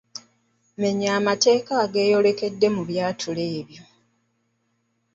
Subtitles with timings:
[0.81, 3.83] Menya amateeka ageeyolekedde mu byatulo ebyo.